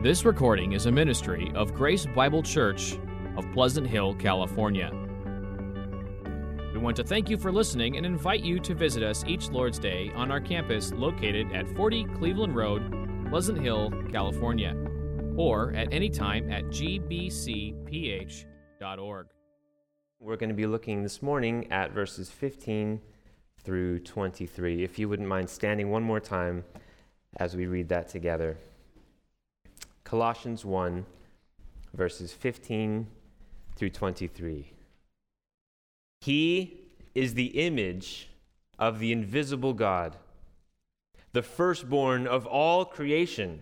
[0.00, 2.96] This recording is a ministry of Grace Bible Church
[3.36, 4.92] of Pleasant Hill, California.
[6.72, 9.80] We want to thank you for listening and invite you to visit us each Lord's
[9.80, 14.76] Day on our campus located at 40 Cleveland Road, Pleasant Hill, California,
[15.36, 18.46] or at any time at gbcph.org.
[20.20, 23.00] We're going to be looking this morning at verses 15
[23.64, 24.84] through 23.
[24.84, 26.62] If you wouldn't mind standing one more time
[27.38, 28.56] as we read that together.
[30.08, 31.04] Colossians 1,
[31.92, 33.08] verses 15
[33.76, 34.72] through 23.
[36.22, 36.80] He
[37.14, 38.30] is the image
[38.78, 40.16] of the invisible God,
[41.34, 43.60] the firstborn of all creation.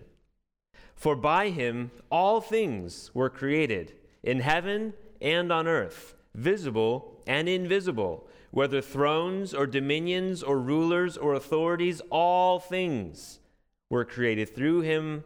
[0.95, 3.91] For by him all things were created,
[4.23, 11.33] in heaven and on earth, visible and invisible, whether thrones or dominions or rulers or
[11.33, 13.39] authorities, all things
[13.89, 15.25] were created through him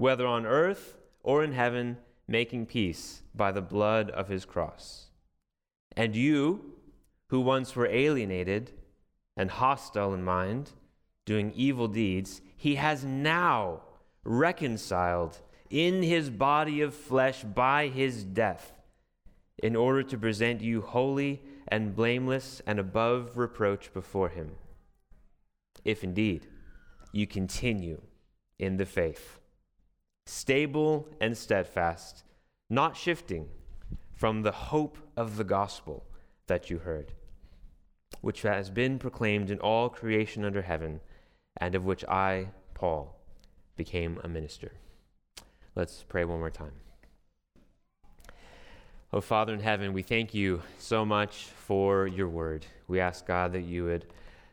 [0.00, 5.10] whether on earth or in heaven, making peace by the blood of his cross.
[5.94, 6.76] And you,
[7.26, 8.72] who once were alienated
[9.36, 10.70] and hostile in mind,
[11.26, 13.82] doing evil deeds, he has now
[14.24, 15.36] reconciled
[15.68, 18.72] in his body of flesh by his death,
[19.62, 24.52] in order to present you holy and blameless and above reproach before him.
[25.84, 26.46] If indeed
[27.12, 28.00] you continue
[28.58, 29.39] in the faith
[30.30, 32.22] stable and steadfast,
[32.68, 33.48] not shifting
[34.14, 36.04] from the hope of the gospel
[36.46, 37.12] that you heard,
[38.20, 41.00] which has been proclaimed in all creation under heaven,
[41.56, 43.20] and of which I, Paul,
[43.76, 44.72] became a minister.
[45.74, 46.74] Let's pray one more time.
[49.12, 52.66] Oh, Father in heaven, we thank you so much for your word.
[52.86, 54.06] We ask, God, that you would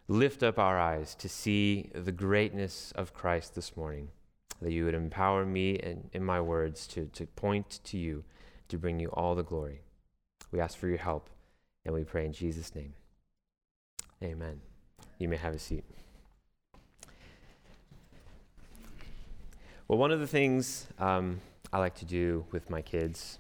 [0.07, 4.09] lift up our eyes to see the greatness of Christ this morning
[4.61, 8.23] that you would empower me in, in my words to, to point to you,
[8.69, 9.81] to bring you all the glory.
[10.51, 11.29] We ask for your help,
[11.85, 12.93] and we pray in Jesus' name.
[14.23, 14.61] Amen.
[15.19, 15.83] You may have a seat.
[19.87, 21.39] Well, one of the things um,
[21.71, 23.39] I like to do with my kids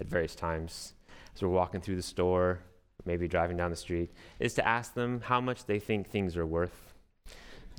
[0.00, 0.94] at various times
[1.34, 2.60] as we're walking through the store,
[3.04, 6.46] maybe driving down the street, is to ask them how much they think things are
[6.46, 6.94] worth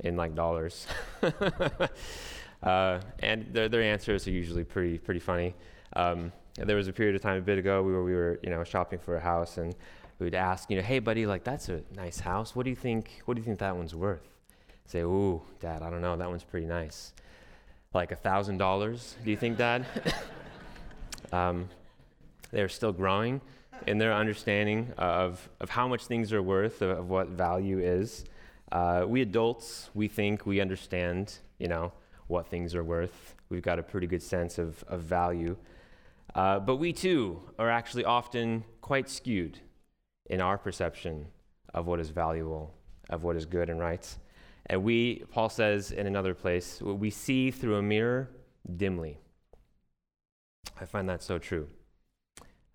[0.02, 0.86] in like dollars.
[2.62, 5.54] Uh, and their, their answers are usually pretty, pretty funny.
[5.94, 8.62] Um, there was a period of time a bit ago where we were, you know,
[8.64, 9.74] shopping for a house, and
[10.18, 12.54] we would ask, you know, hey, buddy, like that's a nice house.
[12.54, 13.22] What do you think?
[13.24, 14.28] What do you think that one's worth?
[14.86, 16.16] Say, ooh, Dad, I don't know.
[16.16, 17.12] That one's pretty nice.
[17.92, 19.16] Like a thousand dollars?
[19.24, 19.86] Do you think, Dad?
[21.32, 21.68] um,
[22.50, 23.40] they're still growing
[23.86, 28.24] in their understanding of, of how much things are worth, of, of what value is.
[28.70, 31.92] Uh, we adults, we think we understand, you know,
[32.26, 33.34] what things are worth.
[33.48, 35.56] We've got a pretty good sense of, of value.
[36.34, 39.58] Uh, but we too are actually often quite skewed
[40.26, 41.26] in our perception
[41.72, 42.74] of what is valuable,
[43.10, 44.16] of what is good and right.
[44.66, 48.30] And we, Paul says in another place, we see through a mirror
[48.76, 49.18] dimly.
[50.80, 51.68] I find that so true.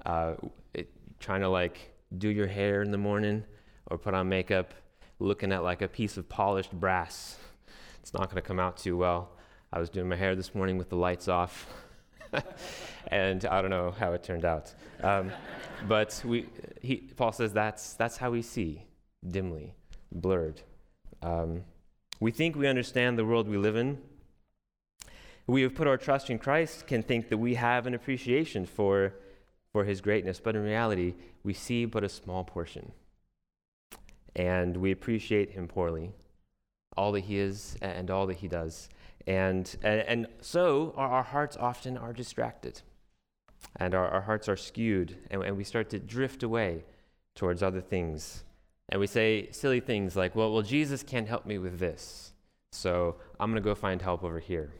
[0.05, 0.35] Uh,
[0.73, 0.89] it,
[1.19, 3.43] trying to like do your hair in the morning
[3.87, 4.73] or put on makeup,
[5.19, 7.37] looking at like a piece of polished brass,
[7.99, 9.31] it's not going to come out too well.
[9.71, 11.67] I was doing my hair this morning with the lights off,
[13.11, 14.73] and I don't know how it turned out.
[15.03, 15.31] Um,
[15.87, 16.47] but we,
[16.81, 18.83] he, Paul says that's, that's how we see,
[19.29, 19.75] dimly,
[20.11, 20.61] blurred.
[21.21, 21.65] Um,
[22.19, 23.99] we think we understand the world we live in.
[25.45, 29.13] We have put our trust in Christ, can think that we have an appreciation for,
[29.71, 31.13] for his greatness, but in reality,
[31.43, 32.91] we see but a small portion.
[34.35, 36.11] And we appreciate him poorly,
[36.97, 38.89] all that he is and all that he does.
[39.29, 42.81] And, and, and so our, our, hearts often are distracted,
[43.75, 46.83] and our, our hearts are skewed, and, and we start to drift away
[47.35, 48.43] towards other things.
[48.89, 52.33] And we say silly things like, well, well, Jesus can't help me with this,
[52.71, 54.73] so I'm going to go find help over here.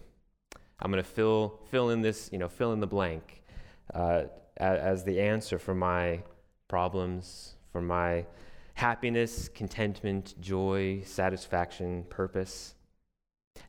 [0.79, 3.43] I'm going to fill, fill in this, you know, fill in the blank
[3.93, 4.23] uh,
[4.57, 6.23] as, as the answer for my
[6.67, 8.25] problems, for my
[8.73, 12.73] happiness, contentment, joy, satisfaction, purpose.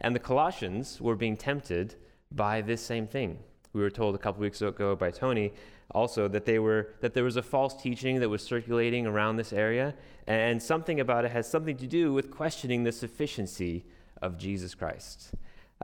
[0.01, 1.97] And the Colossians were being tempted
[2.33, 3.39] by this same thing.
[3.73, 5.53] We were told a couple weeks ago by Tony
[5.93, 9.53] also that they were that there was a false teaching that was circulating around this
[9.53, 9.95] area
[10.27, 13.85] and something about it has something to do with questioning the sufficiency
[14.23, 15.33] of Jesus Christ.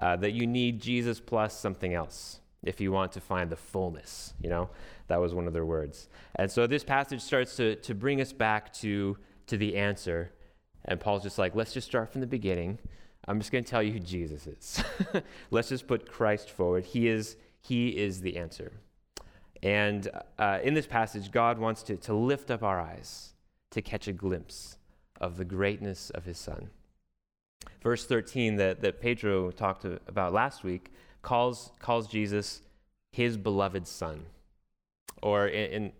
[0.01, 4.35] Uh, that you need Jesus plus something else if you want to find the fullness,
[4.41, 4.69] you know?
[5.09, 6.09] That was one of their words.
[6.35, 9.17] And so this passage starts to, to bring us back to,
[9.47, 10.33] to the answer.
[10.85, 12.79] And Paul's just like, let's just start from the beginning.
[13.29, 14.85] I'm just going to tell you who Jesus is.
[15.51, 16.85] let's just put Christ forward.
[16.85, 18.73] He is, he is the answer.
[19.63, 20.09] And
[20.39, 23.33] uh, in this passage, God wants to, to lift up our eyes
[23.71, 24.79] to catch a glimpse
[25.21, 26.71] of the greatness of his Son.
[27.83, 32.63] Verse 13 that, that Pedro talked about last week calls, calls Jesus
[33.13, 34.27] his beloved Son.
[35.23, 35.93] Or in, in,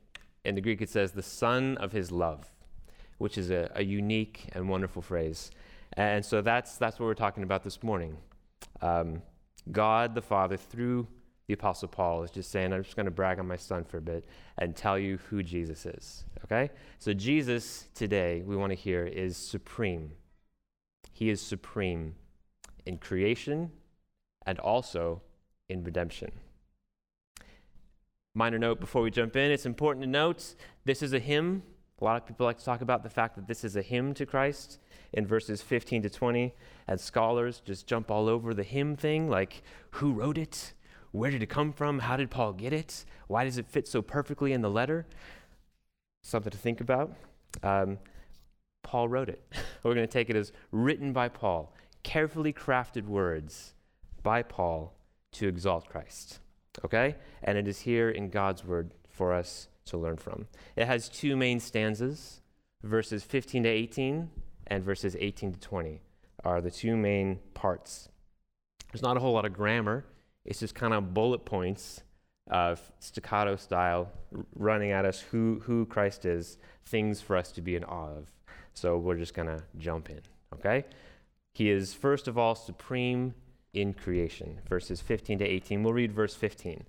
[0.45, 2.51] in the Greek, it says the Son of his love,
[3.19, 5.51] which is a, a unique and wonderful phrase.
[5.95, 8.17] And so that's, that's what we're talking about this morning.
[8.83, 9.23] Um,
[9.73, 11.07] God the Father, through
[11.47, 13.99] the Apostle Paul, is just saying, I'm just going to brag on my son for
[13.99, 14.27] a bit
[14.59, 16.25] and tell you who Jesus is.
[16.45, 16.71] Okay?
[16.99, 20.13] So, Jesus today, we want to hear, is supreme.
[21.13, 22.15] He is supreme
[22.85, 23.71] in creation
[24.45, 25.23] and also
[25.69, 26.31] in redemption.
[28.35, 30.55] Minor note before we jump in, it's important to note
[30.85, 31.63] this is a hymn.
[32.01, 34.13] A lot of people like to talk about the fact that this is a hymn
[34.15, 34.79] to Christ
[35.15, 36.55] in verses 15 to 20,
[36.87, 39.63] and scholars just jump all over the hymn thing like,
[39.93, 40.75] who wrote it?
[41.13, 42.01] Where did it come from?
[42.01, 43.07] How did Paul get it?
[43.29, 45.07] Why does it fit so perfectly in the letter?
[46.23, 47.15] Something to think about.
[47.63, 47.99] Um,
[48.83, 49.43] Paul wrote it.
[49.83, 51.73] We're going to take it as written by Paul,
[52.03, 53.73] carefully crafted words
[54.23, 54.93] by Paul
[55.33, 56.41] to exalt Christ.
[56.85, 57.17] Okay?
[57.43, 60.47] And it is here in God's word for us to learn from.
[60.77, 62.41] It has two main stanzas,
[62.83, 64.31] verses 15 to 18
[64.67, 66.01] and verses 18 to 20
[66.45, 68.09] are the two main parts.
[68.93, 70.05] There's not a whole lot of grammar,
[70.45, 72.03] it's just kind of bullet points
[72.49, 74.13] of staccato style
[74.55, 78.31] running at us who, who Christ is, things for us to be in awe of.
[78.75, 80.21] So we're just going to jump in,
[80.55, 80.85] okay?
[81.55, 83.35] He is, first of all, supreme
[83.73, 85.83] in creation, verses 15 to 18.
[85.83, 86.85] We'll read verse 15.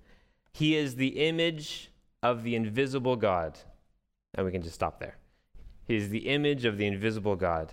[0.52, 1.90] He is the image
[2.22, 3.58] of the invisible God.
[4.34, 5.16] And we can just stop there.
[5.86, 7.72] He is the image of the invisible God.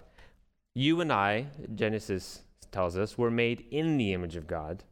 [0.73, 4.83] You and I, Genesis tells us, were made in the image of God.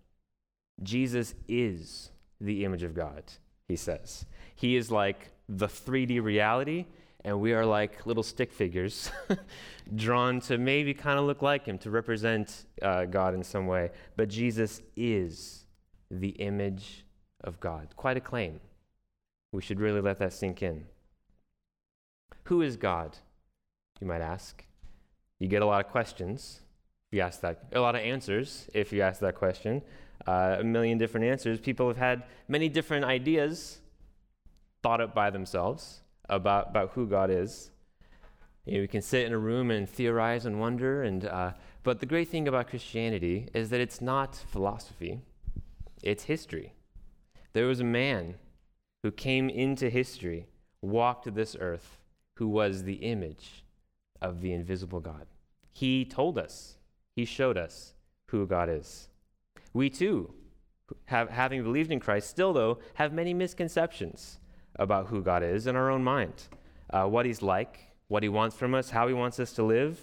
[0.82, 3.24] Jesus is the image of God,
[3.68, 4.26] he says.
[4.56, 6.86] He is like the 3D reality,
[7.24, 9.12] and we are like little stick figures
[9.96, 13.92] drawn to maybe kind of look like him, to represent uh, God in some way.
[14.16, 15.66] But Jesus is
[16.12, 17.06] the image
[17.44, 17.90] of God.
[17.96, 18.60] Quite a claim.
[19.54, 20.86] We should really let that sink in.
[22.46, 23.18] Who is God?
[24.02, 24.66] You might ask.
[25.40, 26.62] You get a lot of questions
[27.08, 29.84] if you ask that, a lot of answers if you ask that question,
[30.26, 31.60] uh, a million different answers.
[31.60, 33.78] People have had many different ideas
[34.82, 37.70] thought up by themselves about, about who God is.
[38.66, 41.52] You know, we can sit in a room and theorize and wonder, and, uh,
[41.84, 45.22] but the great thing about Christianity is that it's not philosophy,
[46.02, 46.74] it's history.
[47.54, 48.36] There was a man
[49.04, 50.48] who came into history,
[50.82, 52.00] walked this earth,
[52.36, 53.64] who was the image
[54.22, 55.28] of the invisible God.
[55.72, 56.78] He told us,
[57.16, 57.94] he showed us
[58.28, 59.10] who God is.
[59.74, 60.34] We too,
[61.06, 64.40] have, having believed in Christ, still, though, have many misconceptions
[64.78, 66.34] about who God is in our own mind.
[66.90, 70.00] Uh, what He's like, what He wants from us, how He wants us to live.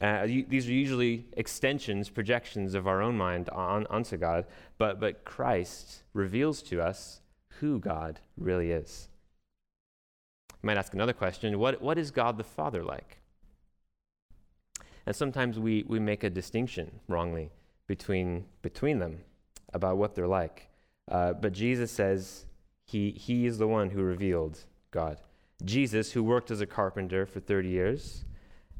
[0.00, 4.46] Uh, these are usually extensions, projections of our own mind on, onto God,
[4.78, 7.21] but, but Christ reveals to us
[7.60, 9.08] who God really is.
[10.50, 13.18] You might ask another question what, what is God the Father like?
[15.06, 17.50] And sometimes we, we make a distinction wrongly
[17.86, 19.18] between, between them
[19.72, 20.68] about what they're like.
[21.10, 22.46] Uh, but Jesus says
[22.84, 25.18] he, he is the one who revealed God.
[25.64, 28.24] Jesus, who worked as a carpenter for 30 years,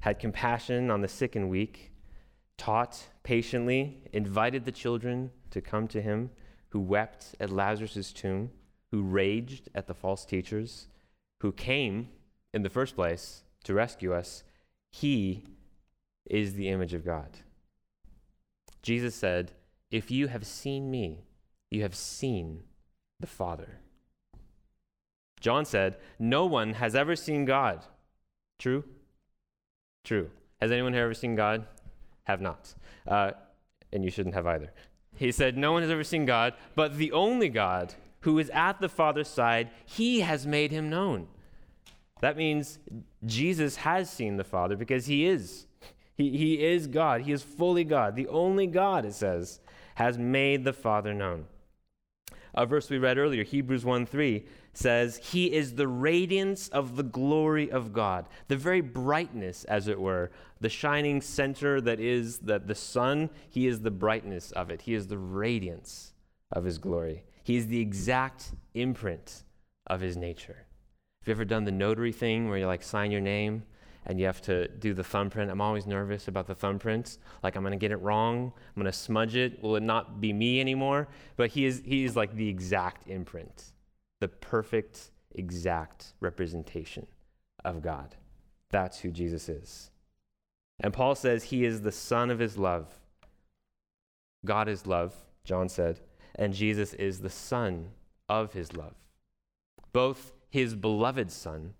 [0.01, 1.93] had compassion on the sick and weak,
[2.59, 6.31] taught patiently, invited the children to come to him,
[6.71, 8.51] who wept at Lazarus' tomb,
[8.93, 10.87] who raged at the false teachers,
[11.41, 12.11] who came
[12.55, 14.45] in the first place to rescue us.
[14.91, 15.45] He
[16.27, 17.39] is the image of God.
[18.83, 19.53] Jesus said,
[19.91, 21.25] If you have seen me,
[21.71, 22.65] you have seen
[23.19, 23.79] the Father.
[25.41, 27.87] John said, No one has ever seen God.
[28.59, 28.85] True?
[30.05, 30.31] True.
[30.61, 31.67] Has anyone here ever seen God?
[32.25, 32.75] Have not.
[33.09, 33.33] Uh,
[33.93, 34.71] and you shouldn't have either.
[35.17, 38.81] He said, No one has ever seen God, but the only God who is at
[38.81, 41.29] the Father's side, he has made him known.
[42.21, 42.79] That means
[43.27, 45.67] Jesus has seen the Father because he is.
[46.15, 47.23] He, he is God.
[47.23, 49.61] He is fully God, the only God, it says.
[49.97, 51.47] has made the Father known.
[52.55, 57.03] A verse we read earlier, Hebrews 1 3, says, He is the radiance of the
[57.03, 62.59] glory of God, the very brightness, as it were, the shining center that is the,
[62.59, 63.31] the sun.
[63.49, 66.13] He is the brightness of it, He is the radiance
[66.53, 67.25] of His glory.
[67.43, 69.43] He is the exact imprint
[69.87, 70.67] of His nature.
[71.21, 73.63] Have you ever done the notary thing where you like sign your name
[74.07, 75.51] and you have to do the thumbprint.
[75.51, 77.19] I'm always nervous about the thumbprints.
[77.43, 78.53] Like I'm going to get it wrong.
[78.55, 79.63] I'm going to smudge it.
[79.63, 81.09] Will it not be me anymore?
[81.37, 83.73] But he is he is like the exact imprint,
[84.21, 87.07] the perfect exact representation
[87.65, 88.17] of God.
[88.71, 89.91] That's who Jesus is.
[90.81, 92.89] And Paul says he is the son of his love.
[94.45, 96.01] God is love, John said,
[96.35, 97.91] and Jesus is the son
[98.29, 98.95] of his love.
[99.93, 101.75] Both his beloved son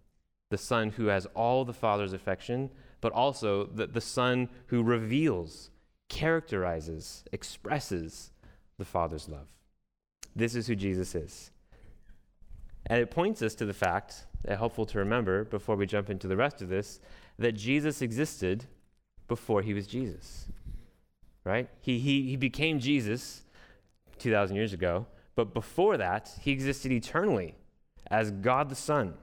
[0.53, 2.69] the Son who has all the Father's affection,
[3.01, 5.71] but also the, the Son who reveals,
[6.11, 8.33] characterizes, expresses
[8.77, 9.47] the Father's love.
[10.37, 11.51] This is who Jesus is.
[12.85, 16.29] And it points us to the fact, uh, helpful to remember before we jump into
[16.29, 17.01] the rest of this,
[17.39, 18.67] that Jesus existed
[19.29, 20.49] before he was Jesus.
[21.45, 21.71] Right?
[21.81, 23.45] He, he, he became Jesus
[24.23, 27.57] 2,000 years ago, but before that, he existed eternally
[28.11, 29.15] as God the Son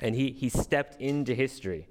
[0.00, 1.88] and he, he stepped into history.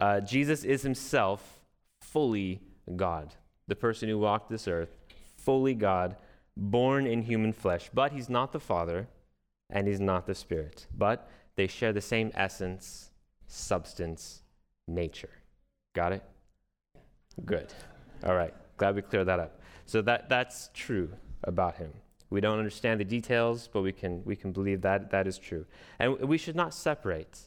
[0.00, 1.60] Uh, Jesus is himself
[2.00, 2.60] fully
[2.94, 3.34] God,
[3.66, 4.96] the person who walked this earth,
[5.36, 6.16] fully God,
[6.56, 7.90] born in human flesh.
[7.92, 9.08] But he's not the Father
[9.70, 10.86] and he's not the Spirit.
[10.96, 13.10] But they share the same essence,
[13.46, 14.42] substance,
[14.86, 15.30] nature.
[15.94, 16.22] Got it?
[17.44, 17.72] Good.
[18.24, 18.54] All right.
[18.76, 19.60] Glad we cleared that up.
[19.86, 21.10] So that, that's true
[21.44, 21.92] about him.
[22.28, 25.64] We don't understand the details, but we can, we can believe that that is true.
[25.98, 27.38] And we should not separate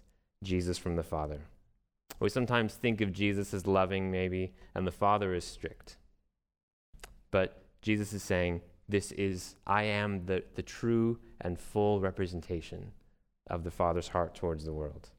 [0.44, 1.42] Jesus from the Father.
[2.20, 5.98] We sometimes think of Jesus as loving, maybe, and the Father is strict.
[7.32, 12.92] But Jesus is saying, This is, I am the, the true and full representation
[13.50, 15.10] of the Father's heart towards the world.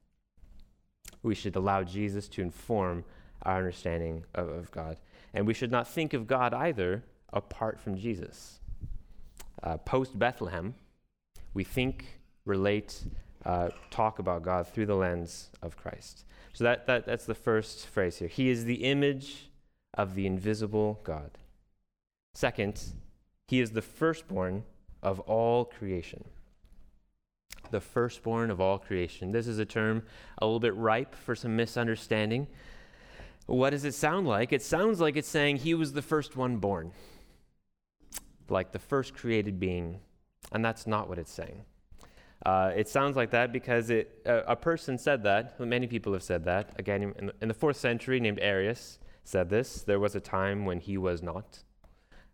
[1.23, 3.05] We should allow Jesus to inform
[3.43, 4.99] our understanding of, of God.
[5.35, 8.60] And we should not think of God either apart from Jesus
[9.63, 10.75] uh, post Bethlehem,
[11.55, 13.03] we think, relate,
[13.45, 16.25] uh, talk about God through the lens of Christ.
[16.53, 18.29] So that, that, that's the first phrase here.
[18.29, 19.51] He is the image
[19.95, 21.39] of the invisible God.
[22.35, 22.83] Second,
[23.49, 24.65] he is the firstborn
[25.03, 26.25] of all creation.
[27.71, 29.33] The firstborn of all creation.
[29.33, 30.03] This is a term
[30.39, 32.47] a little bit ripe for some misunderstanding.
[33.47, 34.53] What does it sound like?
[34.53, 36.93] It sounds like it's saying he was the first one born
[38.51, 40.01] like the first created being.
[40.53, 41.65] And that's not what it's saying.
[42.45, 45.61] Uh, it sounds like that because it, uh, a person said that.
[45.61, 46.73] Many people have said that.
[46.79, 49.83] Again, in the, in the, fourth century, named Arius, said this.
[49.83, 51.63] There was a time when he was not.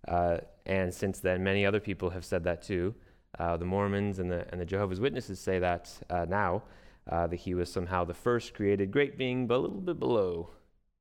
[0.07, 2.95] Uh, and since then, many other people have said that too.
[3.39, 6.63] Uh, the Mormons and the, and the Jehovah's Witnesses say that uh, now,
[7.11, 10.51] uh, that he was somehow the first created great being, but a little bit below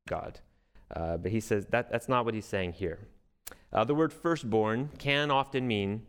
[0.07, 0.39] God.
[0.89, 3.07] but he says that, that's not what he's saying here.
[3.75, 6.01] Uh, the word firstborn can often mean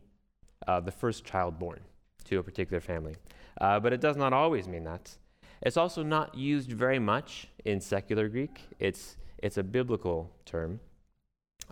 [0.68, 1.80] uh, the first child born
[2.23, 3.16] to a particular family,
[3.61, 5.16] uh, but it does not always mean that.
[5.62, 8.61] It's also not used very much in secular Greek.
[8.78, 10.78] It's, it's a biblical term,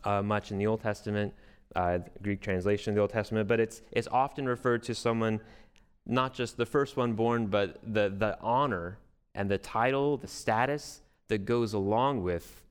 [0.02, 1.32] uh, much in the Old Testament,
[1.76, 5.38] uh, Greek translation of the Old Testament, but it's, it's often referred to someone,
[6.06, 8.98] not just the first one born, but the, the honor
[9.32, 12.62] and the title, the status that goes along with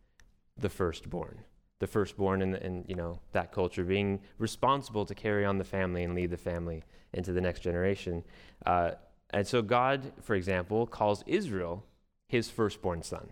[0.58, 1.39] the firstborn
[1.84, 6.06] the firstborn in, in you know that culture, being responsible to carry on the family
[6.06, 8.24] and lead the family into the next generation.
[8.66, 8.92] Uh,
[9.32, 11.84] and so God, for example, calls Israel
[12.30, 13.28] his firstborn son.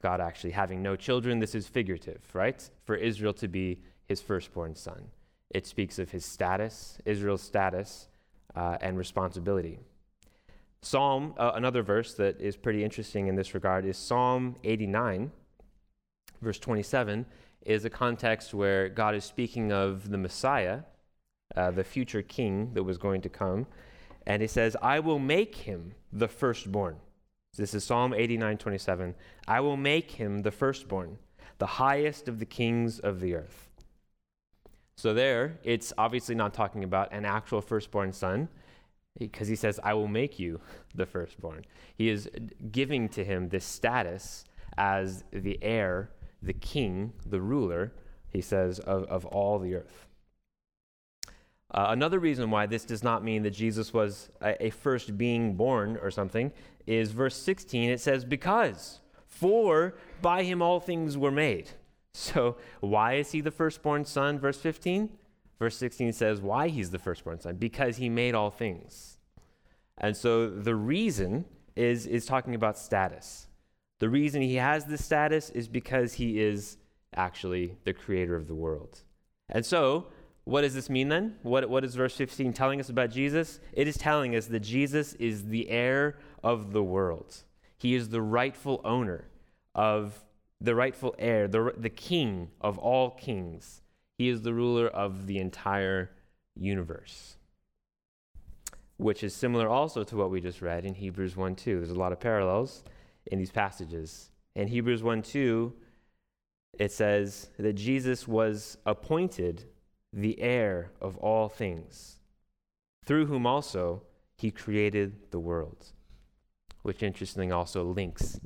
[0.00, 2.70] God actually having no children, this is figurative, right?
[2.84, 5.08] For Israel to be his firstborn son.
[5.50, 8.06] It speaks of his status, Israel's status,
[8.54, 9.80] uh, and responsibility.
[10.82, 15.32] Psalm, uh, another verse that is pretty interesting in this regard, is Psalm 89,
[16.40, 17.26] verse 27
[17.62, 20.80] is a context where God is speaking of the Messiah,
[21.56, 23.66] uh, the future king that was going to come.
[24.26, 26.96] And he says, I will make him the firstborn.
[27.56, 29.14] This is Psalm 89 27.
[29.48, 31.18] I will make him the firstborn,
[31.58, 33.68] the highest of the kings of the earth.
[34.98, 38.48] So, there, it's obviously not talking about an actual firstborn son,
[39.18, 40.60] because he says, I will make you
[40.94, 41.64] the firstborn.
[41.94, 42.28] He is
[42.70, 44.44] giving to him this status
[44.76, 46.10] as the heir
[46.42, 47.92] the king, the ruler,
[48.28, 50.06] he says, of, of all the earth.
[51.70, 55.54] Uh, another reason why this does not mean that Jesus was a, a first being
[55.54, 56.52] born or something
[56.86, 57.90] is verse 16.
[57.90, 61.70] It says, Because, for by him all things were made.
[62.18, 64.38] So, why is he the firstborn son?
[64.38, 65.10] Verse 15.
[65.58, 69.18] Verse 16 says why he's the firstborn son because he made all things.
[69.98, 73.45] And so the reason is, is talking about status.
[73.98, 76.76] The reason he has this status is because he is
[77.14, 79.00] actually the creator of the world.
[79.48, 80.08] And so,
[80.44, 81.36] what does this mean then?
[81.42, 83.58] What, what is verse 15 telling us about Jesus?
[83.72, 87.42] It is telling us that Jesus is the heir of the world.
[87.78, 89.24] He is the rightful owner
[89.74, 90.24] of
[90.60, 93.82] the rightful heir, the, the king of all kings.
[94.18, 96.10] He is the ruler of the entire
[96.54, 97.36] universe
[98.98, 101.76] which is similar also to what we just read in Hebrews 1 2.
[101.76, 102.82] There's a lot of parallels
[103.26, 104.30] in these passages.
[104.54, 105.72] In Hebrews 1 2,
[106.78, 109.64] it says that Jesus was appointed
[110.12, 112.16] the heir of all things,
[113.04, 114.02] through whom also
[114.36, 115.92] he created the world,
[116.82, 118.40] which interestingly also links,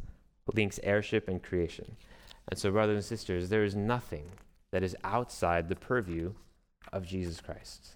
[0.55, 1.97] links heirship and creation.
[2.49, 4.31] And so, brothers and sisters, there is nothing
[4.73, 6.33] that is outside the purview
[6.93, 7.95] of Jesus Christ.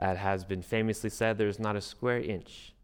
[0.00, 2.74] It has been famously said there is not a square inch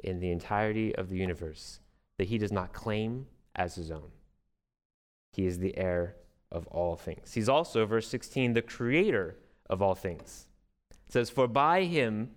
[0.00, 1.80] in the entirety of the universe
[2.18, 4.10] that he does not claim as his own.
[5.32, 6.16] He is the heir
[6.50, 7.34] of all things.
[7.34, 9.36] He's also, verse 16, the creator
[9.68, 10.46] of all things.
[10.90, 12.30] It says, For by him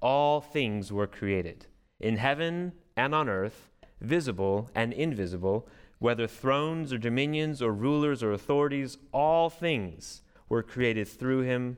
[0.00, 1.66] all things were created,
[1.98, 5.66] in heaven and on earth, visible and invisible,
[5.98, 11.76] whether thrones or dominions or rulers or authorities, all things were created through him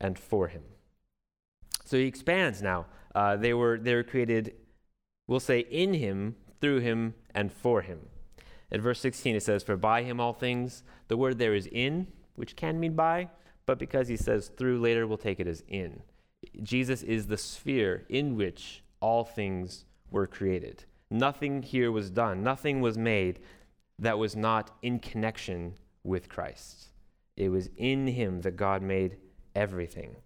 [0.00, 0.62] and for him.
[1.84, 2.86] So he expands now.
[3.14, 4.54] Uh, they, were, they were created,
[5.26, 8.08] we'll say, in him, through him, and for him.
[8.70, 10.82] At verse 16, it says, For by him all things.
[11.08, 13.28] The word there is in, which can mean by,
[13.66, 16.02] but because he says through later, we'll take it as in.
[16.62, 20.84] Jesus is the sphere in which all things were created.
[21.10, 23.40] Nothing here was done, nothing was made
[23.98, 26.88] that was not in connection with Christ.
[27.36, 29.16] It was in him that God made
[29.54, 30.16] everything.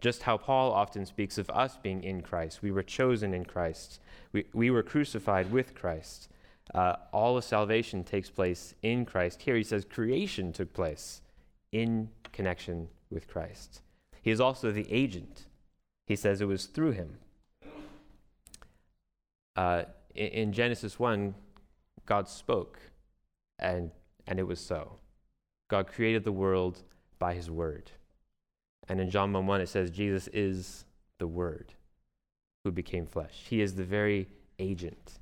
[0.00, 2.62] Just how Paul often speaks of us being in Christ.
[2.62, 4.00] We were chosen in Christ,
[4.32, 6.28] we, we were crucified with Christ.
[6.74, 9.42] Uh, all of salvation takes place in Christ.
[9.42, 11.22] Here he says creation took place
[11.70, 13.82] in connection with Christ.
[14.20, 15.46] He is also the agent.
[16.06, 17.18] He says it was through him.
[19.54, 21.34] Uh, in, in Genesis 1,
[22.04, 22.78] God spoke,
[23.58, 23.90] and,
[24.26, 24.98] and it was so.
[25.68, 26.82] God created the world
[27.18, 27.90] by his word.
[28.88, 30.84] And in John 1 1, it says, Jesus is
[31.18, 31.74] the Word
[32.64, 33.44] who became flesh.
[33.48, 35.18] He is the very agent,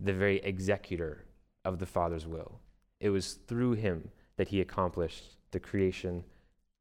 [0.00, 1.24] the very executor
[1.64, 2.60] of the Father's will.
[3.00, 6.24] It was through him that he accomplished the creation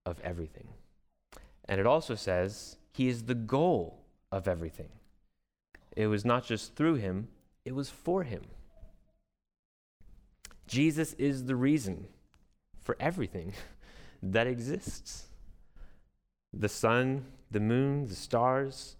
[0.05, 0.67] of everything.
[1.65, 4.89] And it also says he is the goal of everything.
[5.95, 7.27] It was not just through him,
[7.65, 8.43] it was for him.
[10.67, 12.07] Jesus is the reason
[12.83, 13.53] for everything
[14.23, 15.26] that exists
[16.59, 18.95] the sun, the moon, the stars,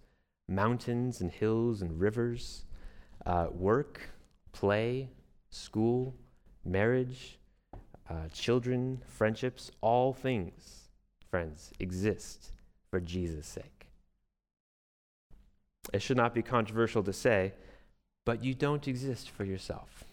[0.48, 2.64] mountains and hills and rivers,
[3.26, 4.10] uh, work,
[4.52, 5.10] play,
[5.50, 6.14] school,
[6.64, 7.38] marriage,
[8.08, 10.88] uh, children, friendships, all things,
[11.30, 12.52] friends, exist
[12.90, 13.88] for Jesus' sake.
[15.92, 17.54] It should not be controversial to say,
[18.24, 20.04] but you don't exist for yourself.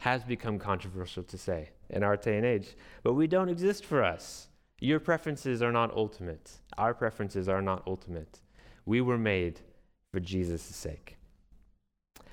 [0.00, 4.04] Has become controversial to say in our day and age, but we don't exist for
[4.04, 4.47] us.
[4.80, 6.58] Your preferences are not ultimate.
[6.76, 8.40] Our preferences are not ultimate.
[8.86, 9.60] We were made
[10.12, 11.16] for Jesus' sake.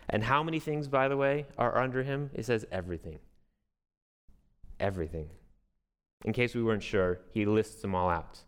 [0.10, 2.30] And how many things, by the way, are under him?
[2.34, 3.20] It says everything.
[4.80, 5.30] Everything.
[6.24, 8.40] In case we weren't sure, he lists them all out.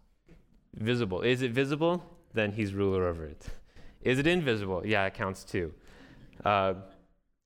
[0.75, 1.21] Visible.
[1.21, 2.03] Is it visible?
[2.33, 3.47] Then he's ruler over it.
[4.01, 4.85] Is it invisible?
[4.85, 5.73] Yeah, it counts too.
[6.45, 6.75] Uh,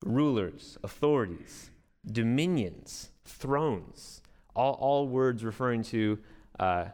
[0.04, 1.72] rulers, authorities,
[2.06, 4.22] dominions, thrones,
[4.54, 6.20] all, all words referring to
[6.62, 6.86] uh,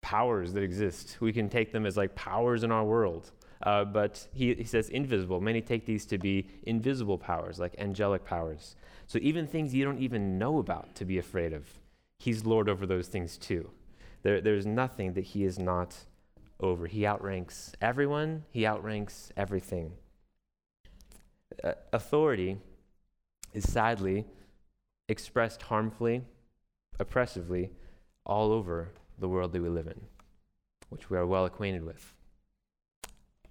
[0.00, 1.18] powers that exist.
[1.20, 3.32] We can take them as like powers in our world.
[3.62, 5.40] Uh, but he, he says invisible.
[5.40, 8.76] Many take these to be invisible powers, like angelic powers.
[9.06, 11.66] So even things you don't even know about to be afraid of,
[12.18, 13.70] he's Lord over those things too.
[14.22, 15.96] There, there's nothing that he is not
[16.60, 16.86] over.
[16.86, 19.92] He outranks everyone, he outranks everything.
[21.64, 22.58] Uh, authority
[23.54, 24.26] is sadly
[25.08, 26.22] expressed harmfully,
[27.00, 27.70] oppressively
[28.26, 30.00] all over the world that we live in,
[30.90, 32.12] which we are well acquainted with.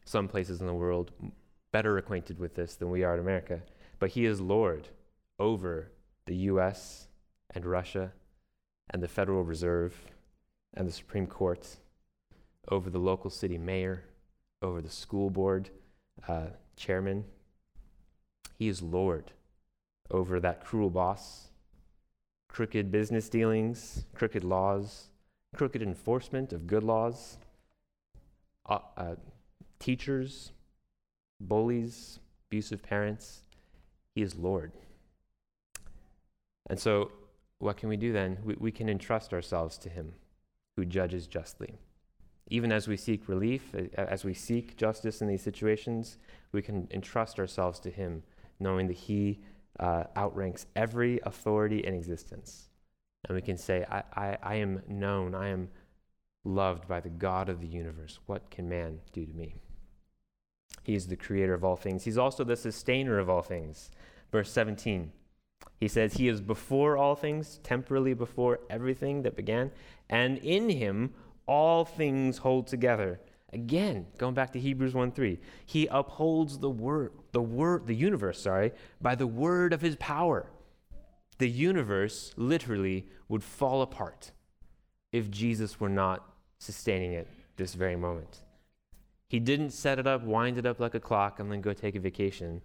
[0.04, 1.12] Some places in the world
[1.72, 3.62] better acquainted with this than we are in America,
[3.98, 4.90] but he is Lord
[5.40, 5.92] over
[6.26, 7.08] the US
[7.52, 8.12] and Russia
[8.92, 9.96] and the Federal Reserve
[10.74, 11.78] and the Supreme Court,
[12.70, 14.04] over the local city mayor,
[14.62, 15.70] over the school board
[16.28, 17.24] uh, chairman.
[18.58, 19.32] He is Lord
[20.12, 21.50] over that cruel boss,
[22.56, 25.10] crooked business dealings, crooked laws,
[25.58, 27.38] crooked enforcement of good laws,
[28.70, 29.16] uh, uh,
[29.78, 30.54] teachers,
[31.42, 33.42] bullies, abusive parents.
[34.14, 34.72] He is Lord.
[36.70, 37.12] And so,
[37.60, 38.38] what can we do then?
[38.42, 40.14] We, we can entrust ourselves to Him
[40.78, 41.78] who judges justly.
[42.50, 46.18] Even as we seek relief, as we seek justice in these situations,
[46.54, 48.24] we can entrust ourselves to Him,
[48.62, 49.42] knowing that He
[49.80, 52.70] uh, outranks every authority in existence.
[53.28, 55.70] And we can say, I, I, I am known, I am
[56.44, 58.20] loved by the God of the universe.
[58.26, 59.56] What can man do to me?
[60.84, 62.04] He is the creator of all things.
[62.04, 63.90] He's also the sustainer of all things.
[64.32, 65.12] Verse 17,
[65.80, 69.72] he says, He is before all things, temporally before everything that began,
[70.10, 71.14] and in him
[71.48, 73.20] all things hold together.
[73.54, 78.42] Again, going back to Hebrews 1 3, he upholds the word, the word, the universe,
[78.42, 80.50] sorry, by the word of his power.
[81.38, 84.32] The universe literally would fall apart
[85.12, 86.28] if Jesus were not
[86.60, 87.28] sustaining it
[87.58, 88.42] this very moment.
[89.28, 91.96] He didn't set it up, wind it up like a clock, and then go take
[91.96, 92.62] a vacation.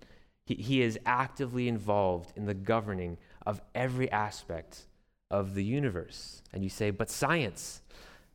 [0.47, 4.87] He, he is actively involved in the governing of every aspect
[5.31, 6.43] of the universe.
[6.53, 7.83] And you say, but science,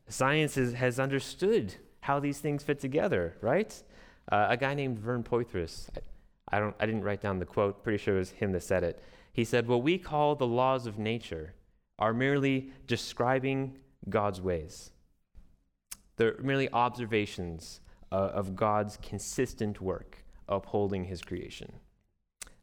[0.08, 1.74] science is, has understood
[2.06, 3.82] how these things fit together, right?
[4.30, 7.82] Uh, a guy named Vern Poythress, I, I, don't, I didn't write down the quote,
[7.82, 9.02] pretty sure it was him that said it.
[9.32, 11.54] He said, What we call the laws of nature
[11.98, 13.76] are merely describing
[14.08, 14.92] God's ways.
[16.16, 17.80] They're merely observations
[18.12, 21.72] uh, of God's consistent work upholding his creation.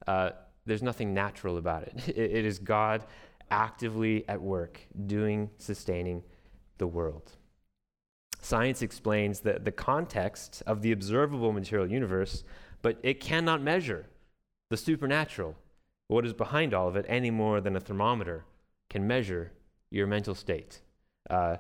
[0.08, 0.30] Uh,
[0.66, 2.08] there's nothing natural about it.
[2.08, 2.32] it.
[2.32, 3.04] It is God
[3.52, 6.24] actively at work, doing, sustaining
[6.78, 7.34] the world.
[8.44, 12.44] Science explains the, the context of the observable material universe,
[12.82, 14.06] but it cannot measure
[14.70, 15.56] the supernatural,
[16.10, 18.44] what is behind all of it, any more than a thermometer
[18.90, 19.54] can measure
[19.92, 20.82] your mental state.
[21.30, 21.56] Uh,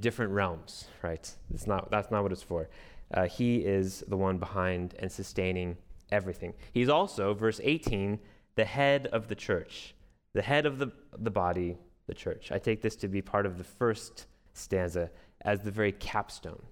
[0.00, 1.34] different realms, right?
[1.54, 2.68] It's not, that's not what it's for.
[3.14, 5.78] Uh, he is the one behind and sustaining
[6.12, 6.52] everything.
[6.74, 8.18] He's also, verse 18,
[8.54, 9.94] the head of the church,
[10.34, 12.52] the head of the, the body, the church.
[12.52, 15.10] I take this to be part of the first stanza
[15.42, 16.62] as the very capstone.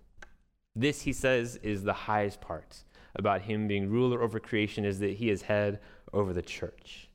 [0.76, 5.16] This, he says, is the highest part about him being ruler over creation, is that
[5.16, 5.80] he is head
[6.12, 7.08] over the church.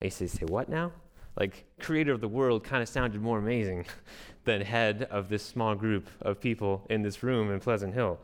[0.00, 0.92] They say, say what now?
[1.38, 3.86] Like, creator of the world kind of sounded more amazing
[4.44, 8.18] than head of this small group of people in this room in Pleasant Hill.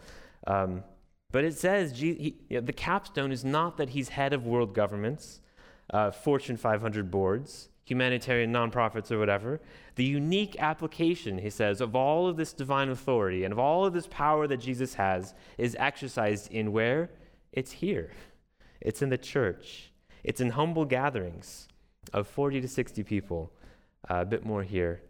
[0.47, 0.83] Um,
[1.31, 4.75] but it says he, you know, the capstone is not that he's head of world
[4.75, 5.41] governments,
[5.91, 9.61] uh, Fortune 500 boards, humanitarian nonprofits, or whatever.
[9.95, 13.95] The unique application, he says, of all of this divine authority and of all of
[13.95, 17.09] this power that Jesus has is exercised in where?
[17.53, 18.11] It's here.
[18.81, 19.93] It's in the church.
[20.25, 21.69] It's in humble gatherings
[22.13, 23.53] of 40 to 60 people,
[24.11, 25.01] uh, a bit more here,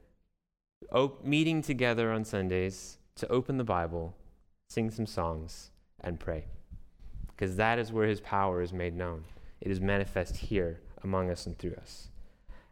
[0.92, 4.14] o- meeting together on Sundays to open the Bible,
[4.68, 6.44] sing some songs, and pray.
[7.28, 9.24] Because that is where his power is made known.
[9.62, 12.08] It is manifest here among us and through us.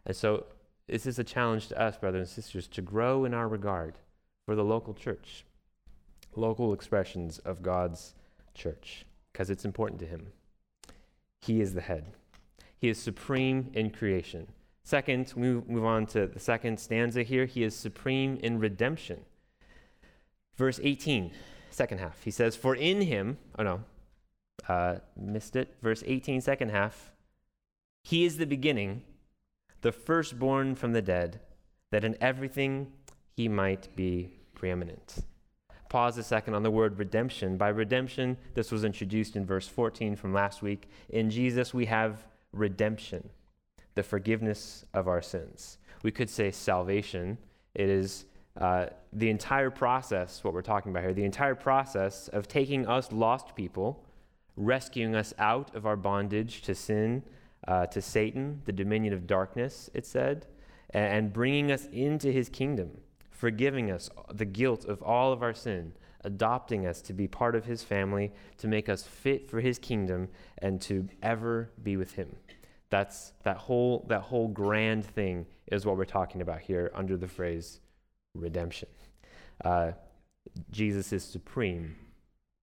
[0.05, 0.45] And so,
[0.87, 3.95] this is a challenge to us, brothers and sisters, to grow in our regard
[4.45, 5.45] for the local church,
[6.35, 8.13] local expressions of God's
[8.53, 10.27] church, because it's important to him.
[11.41, 12.05] He is the head,
[12.77, 14.47] he is supreme in creation.
[14.83, 17.45] Second, we move on to the second stanza here.
[17.45, 19.21] He is supreme in redemption.
[20.55, 21.31] Verse 18,
[21.71, 22.21] second half.
[22.23, 23.83] He says, For in him, oh no,
[24.69, 25.73] uh, missed it.
[25.81, 27.11] Verse 18, second half.
[28.03, 29.01] He is the beginning,
[29.85, 31.39] the firstborn from the dead,
[31.91, 32.91] that in everything
[33.37, 35.17] he might be preeminent.
[35.89, 37.55] Pause a second on the word redemption.
[37.55, 40.89] By redemption, this was introduced in verse 14 from last week.
[41.09, 43.29] In Jesus, we have redemption
[43.93, 45.77] the forgiveness of our sins.
[46.01, 47.37] We could say salvation.
[47.75, 48.25] It is
[48.59, 53.11] uh, the entire process, what we're talking about here, the entire process of taking us
[53.11, 54.03] lost people,
[54.57, 57.21] rescuing us out of our bondage to sin,
[57.67, 60.47] uh, to Satan, the dominion of darkness, it said,
[60.91, 62.91] and bringing us into his kingdom,
[63.31, 67.65] forgiving us the guilt of all of our sin, adopting us to be part of
[67.65, 72.35] his family, to make us fit for his kingdom, and to ever be with him.
[72.89, 77.27] That's that whole that whole grand thing is what we're talking about here under the
[77.27, 77.79] phrase
[78.35, 78.89] redemption.
[79.63, 79.91] Uh,
[80.71, 81.95] Jesus is supreme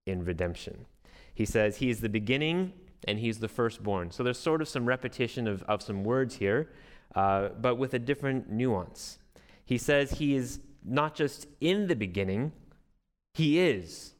[0.07, 0.87] in redemption.
[1.35, 2.73] He says he is the beginning
[3.09, 4.11] and he's the firstborn.
[4.11, 6.71] So there's sort of some repetition of, of some words here,
[7.15, 9.19] uh, but with a different nuance.
[9.65, 12.53] He says he is not just in the beginning,
[13.35, 14.15] he is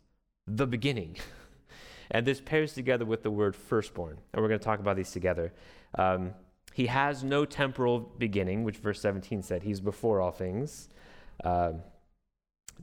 [0.47, 1.17] the beginning.
[2.11, 4.19] and this pairs together with the word firstborn.
[4.33, 5.53] And we're going to talk about these together.
[5.97, 6.35] Um,
[6.73, 9.63] He has no temporal beginning, which verse 17 said.
[9.63, 10.89] He's before all things.
[11.45, 11.73] Uh,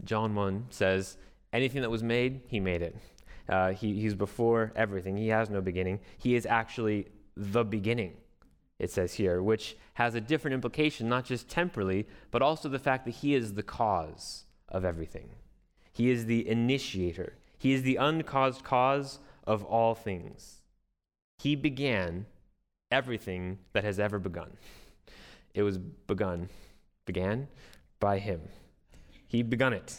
[0.04, 1.18] John 1 says,
[1.52, 2.96] anything that was made, he made it.
[3.50, 5.18] Uh, he, he's before everything.
[5.18, 6.00] He has no beginning.
[6.18, 8.14] He is actually the beginning,
[8.78, 13.06] it says here, which has a different implication, not just temporally, but also the fact
[13.06, 15.30] that he is the cause of everything.
[15.92, 17.34] He is the initiator.
[17.58, 20.62] He is the uncaused cause of all things.
[21.40, 22.28] He began
[22.92, 24.58] everything that has ever begun.
[25.54, 26.50] It was begun,
[27.06, 27.48] began
[28.00, 28.42] by him.
[29.28, 29.96] He begun it.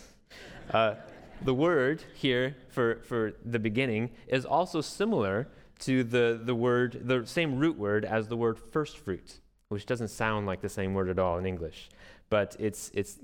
[0.70, 0.94] Uh,
[1.42, 5.48] the word here for, for the beginning is also similar
[5.80, 10.08] to the, the word, the same root word as the word first fruit, which doesn't
[10.08, 11.88] sound like the same word at all in English,
[12.28, 13.18] but it's, it's,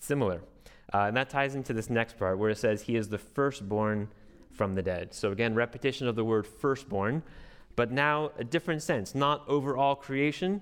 [0.00, 0.42] similar.
[0.92, 4.08] Uh, and that ties into this next part where it says, He is the firstborn
[4.50, 5.14] from the dead.
[5.14, 7.22] So again, repetition of the word firstborn,
[7.76, 10.60] but now a different sense, not overall creation,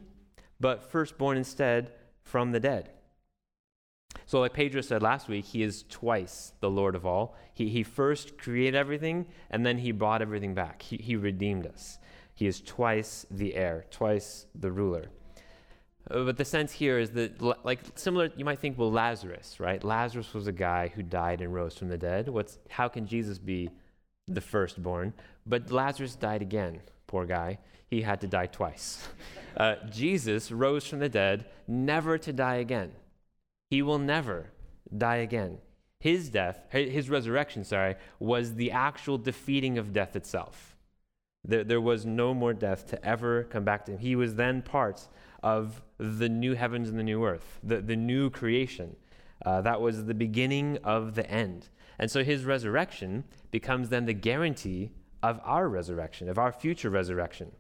[0.61, 2.90] but firstborn instead from the dead.
[4.28, 7.34] So, like Pedro said last week, he is twice the Lord of all.
[7.54, 10.82] He, he first created everything, and then he brought everything back.
[10.82, 11.98] He, he redeemed us.
[12.34, 15.06] He is twice the heir, twice the ruler.
[16.10, 19.82] Uh, but the sense here is that, like, similar, you might think, well, Lazarus, right?
[19.82, 22.28] Lazarus was a guy who died and rose from the dead.
[22.28, 23.70] What's, how can Jesus be
[24.26, 25.14] the firstborn?
[25.46, 27.60] But Lazarus died again, poor guy.
[27.86, 29.08] He had to die twice.
[29.56, 32.92] Uh, Jesus rose from the dead, never to die again.
[33.70, 34.50] He will never
[34.96, 35.59] die again.
[36.00, 40.76] His death, his resurrection, sorry, was the actual defeating of death itself.
[41.44, 43.98] There, there was no more death to ever come back to him.
[43.98, 45.09] He was then part
[45.42, 48.96] of the new heavens and the new earth, the, the new creation.
[49.44, 51.68] Uh, that was the beginning of the end.
[51.98, 57.50] And so his resurrection becomes then the guarantee of our resurrection, of our future resurrection,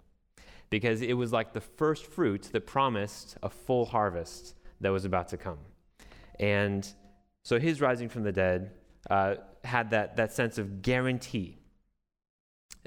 [0.70, 5.28] because it was like the first fruit that promised a full harvest that was about
[5.28, 5.58] to come.
[6.38, 6.88] And
[7.42, 8.72] so his rising from the dead
[9.10, 11.58] uh, had that, that sense of guarantee,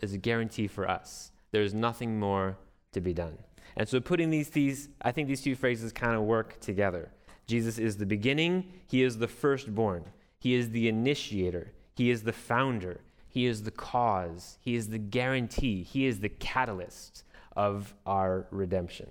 [0.02, 1.32] as a guarantee for us.
[1.52, 2.58] There's nothing more
[2.94, 3.38] to be done.
[3.78, 7.12] And so putting these, these I think these two phrases kind of work together.
[7.48, 10.06] Jesus is the beginning, he is the firstborn,
[10.40, 14.98] he is the initiator, he is the founder, he is the cause, he is the
[14.98, 17.24] guarantee, he is the catalyst
[17.56, 19.10] of our redemption.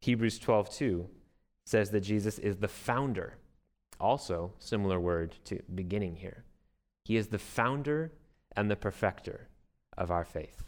[0.00, 1.08] Hebrews 12, 2
[1.68, 3.34] says that Jesus is the founder.
[4.00, 6.44] Also, similar word to beginning here.
[7.04, 8.10] He is the founder
[8.56, 9.48] and the perfecter
[9.98, 10.62] of our faith.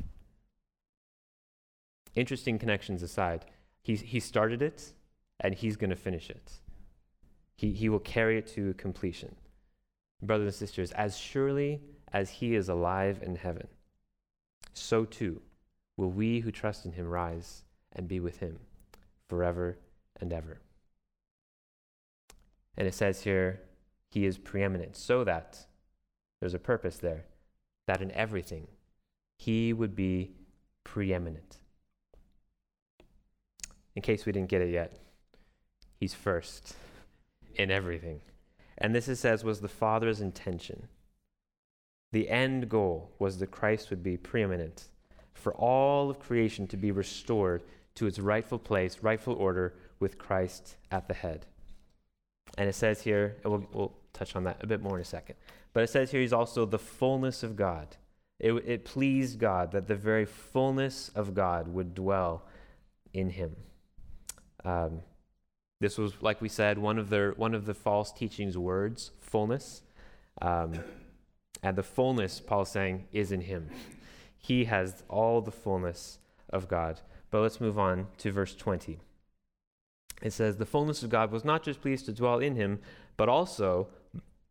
[2.15, 3.47] Interesting connections aside,
[3.81, 4.93] he, he started it
[5.41, 6.53] and he's going to finish it.
[7.57, 9.37] He, he will carry it to completion.
[10.21, 11.81] Brothers and sisters, as surely
[12.13, 13.69] as he is alive in heaven,
[14.75, 15.41] so too
[15.97, 18.59] will we who trust in him rise and be with him
[19.29, 19.79] forever
[20.21, 20.61] and ever.
[22.81, 23.61] And it says here,
[24.09, 25.67] he is preeminent, so that
[26.41, 27.27] there's a purpose there,
[27.87, 28.69] that in everything
[29.37, 30.31] he would be
[30.83, 31.59] preeminent.
[33.95, 34.99] In case we didn't get it yet,
[35.99, 36.75] he's first
[37.55, 38.23] in everything.
[38.79, 40.89] And this, it says, was the Father's intention.
[42.13, 44.89] The end goal was that Christ would be preeminent,
[45.35, 47.63] for all of creation to be restored
[47.97, 51.45] to its rightful place, rightful order, with Christ at the head.
[52.59, 55.37] And it says here, we'll, we'll touch on that a bit more in a second,
[55.73, 57.97] but it says here he's also the fullness of God.
[58.39, 62.47] It, it pleased God that the very fullness of God would dwell
[63.13, 63.57] in him.
[64.65, 65.01] Um,
[65.81, 69.83] this was, like we said, one of the, one of the false teachings words, fullness.
[70.43, 70.75] Um,
[71.63, 73.71] and the fullness, Paul's saying, is in him.
[74.39, 77.01] He has all the fullness of God.
[77.31, 78.99] But let's move on to verse 20
[80.23, 82.81] it says, The fullness of God was not just pleased to dwell in him,
[83.17, 83.89] but also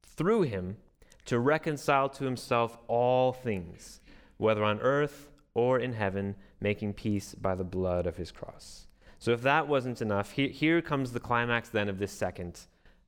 [0.03, 0.77] through him
[1.25, 4.01] to reconcile to himself all things,
[4.37, 8.87] whether on earth or in heaven, making peace by the blood of his cross.
[9.19, 12.61] So if that wasn't enough, he, here comes the climax then of this second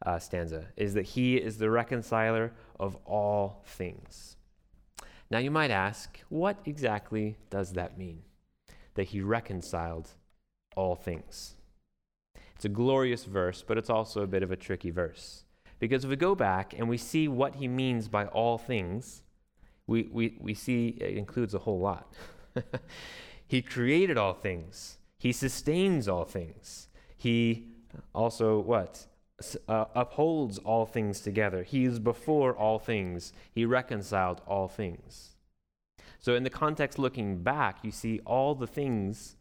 [0.06, 4.36] uh, stanza, is that he is the reconciler of all things.
[5.30, 8.24] Now you might ask, what exactly does that mean?
[8.96, 10.10] That he reconciled
[10.76, 11.56] all things.
[12.62, 15.46] It's a glorious verse, but it's also a bit of a tricky verse.
[15.80, 19.24] Because if we go back and we see what he means by all things,
[19.88, 22.14] we, we, we see it includes a whole lot.
[23.48, 26.88] he created all things, he sustains all things.
[27.18, 27.66] He
[28.14, 29.08] also, what?
[29.68, 31.64] Uh, upholds all things together.
[31.64, 33.34] He is before all things.
[33.52, 35.30] He reconciled all things.
[36.20, 39.36] So, in the context looking back, you see all the things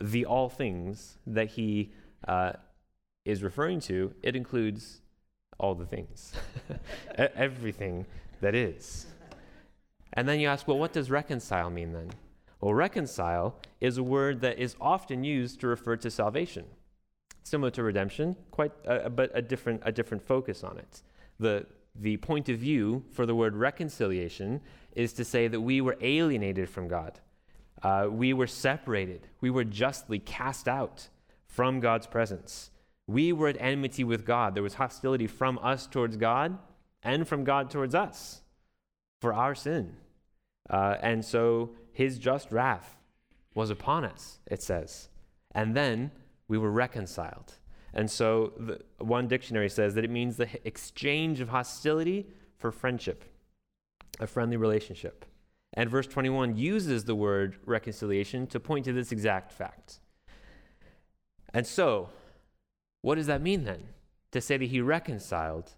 [0.00, 1.92] the all things that he
[2.28, 2.52] uh,
[3.24, 5.00] is referring to, it includes
[5.58, 6.32] all the things,
[7.16, 8.04] everything
[8.40, 9.06] that is.
[10.14, 12.10] And then you ask, well, what does reconcile mean then?
[12.60, 16.64] Well, reconcile is a word that is often used to refer to salvation.
[17.44, 21.02] Similar to redemption, quite, uh, but a different, a different focus on it.
[21.40, 24.60] The, the point of view for the word reconciliation
[24.94, 27.18] is to say that we were alienated from God.
[27.82, 29.26] Uh, we were separated.
[29.40, 31.08] We were justly cast out
[31.52, 32.70] from God's presence.
[33.06, 34.54] We were at enmity with God.
[34.54, 36.58] There was hostility from us towards God
[37.02, 38.40] and from God towards us
[39.20, 39.96] for our sin.
[40.70, 42.96] Uh, and so his just wrath
[43.54, 45.10] was upon us, it says.
[45.54, 46.10] And then
[46.48, 47.52] we were reconciled.
[47.92, 53.24] And so the, one dictionary says that it means the exchange of hostility for friendship,
[54.20, 55.26] a friendly relationship.
[55.74, 59.98] And verse 21 uses the word reconciliation to point to this exact fact.
[61.54, 62.08] And so,
[63.02, 63.88] what does that mean then?
[64.32, 65.72] To say that he reconciled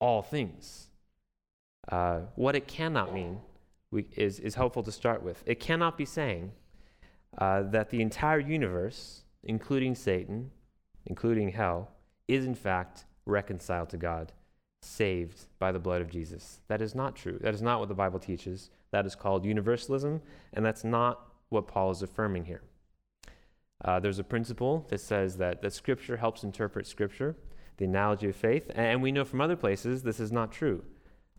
[0.00, 0.88] all things.
[1.90, 3.40] Uh, what it cannot mean
[3.90, 5.42] we, is, is helpful to start with.
[5.46, 6.52] It cannot be saying
[7.38, 10.50] uh, that the entire universe, including Satan,
[11.06, 11.90] including hell,
[12.28, 14.32] is in fact reconciled to God,
[14.82, 16.60] saved by the blood of Jesus.
[16.68, 17.38] That is not true.
[17.40, 18.70] That is not what the Bible teaches.
[18.92, 22.62] That is called universalism, and that's not what Paul is affirming here.
[23.84, 27.36] Uh, there's a principle that says that, that Scripture helps interpret Scripture,
[27.78, 30.84] the analogy of faith, and we know from other places this is not true.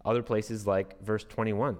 [0.03, 1.77] Other places, like verse 21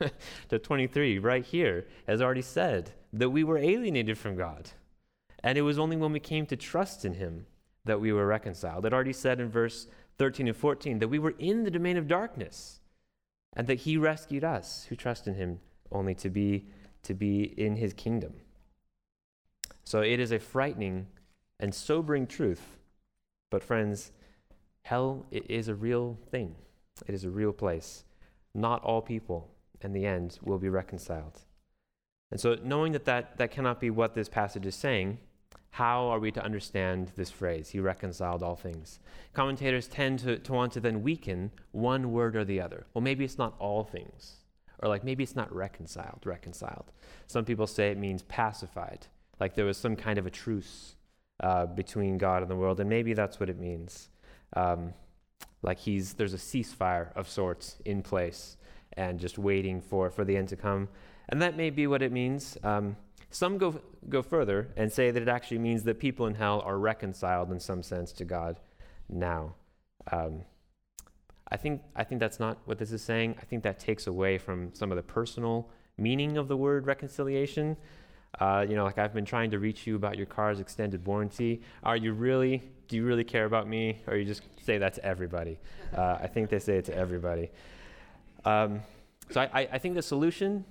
[0.48, 4.70] to 23, right here, has already said that we were alienated from God.
[5.42, 7.46] And it was only when we came to trust in Him
[7.84, 8.86] that we were reconciled.
[8.86, 12.06] It already said in verse 13 and 14 that we were in the domain of
[12.06, 12.80] darkness
[13.56, 16.66] and that He rescued us who trust in Him only to be,
[17.02, 18.34] to be in His kingdom.
[19.84, 21.06] So it is a frightening
[21.60, 22.78] and sobering truth.
[23.50, 24.12] But, friends,
[24.82, 26.56] hell is a real thing,
[27.06, 28.04] it is a real place.
[28.54, 31.40] Not all people, in the end, will be reconciled.
[32.30, 35.18] And so, knowing that, that that cannot be what this passage is saying,
[35.70, 37.70] how are we to understand this phrase?
[37.70, 39.00] He reconciled all things.
[39.32, 42.86] Commentators tend to, to want to then weaken one word or the other.
[42.94, 44.36] Well, maybe it's not all things.
[44.78, 46.92] Or like maybe it's not reconciled, reconciled.
[47.26, 49.08] Some people say it means pacified
[49.40, 50.96] like there was some kind of a truce
[51.40, 54.08] uh, between God and the world, and maybe that's what it means.
[54.54, 54.94] Um,
[55.62, 58.56] like he's there's a ceasefire of sorts in place,
[58.92, 60.88] and just waiting for for the end to come,
[61.28, 62.56] and that may be what it means.
[62.62, 62.96] Um,
[63.30, 66.78] some go go further and say that it actually means that people in hell are
[66.78, 68.60] reconciled in some sense to God
[69.08, 69.54] now.
[70.12, 70.42] Um,
[71.50, 73.36] I think I think that's not what this is saying.
[73.40, 77.76] I think that takes away from some of the personal meaning of the word reconciliation.
[78.40, 81.62] Uh, you know, like I've been trying to reach you about your car's extended warranty.
[81.82, 82.62] Are you really?
[82.88, 85.58] Do you really care about me, or you just say that to everybody?
[85.96, 87.50] Uh, I think they say it to everybody.
[88.44, 88.82] Um,
[89.30, 90.64] so I, I think the solution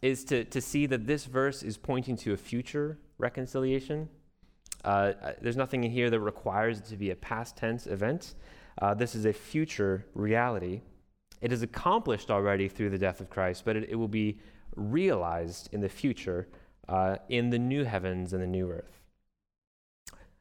[0.00, 4.08] is to, to see that this verse is pointing to a future reconciliation.
[4.84, 8.34] Uh, there's nothing in here that requires it to be a past tense event.
[8.80, 10.80] Uh, this is a future reality.
[11.42, 14.38] It is accomplished already through the death of Christ, but it, it will be
[14.76, 16.48] realized in the future
[16.90, 19.00] uh, in the new heavens and the new earth.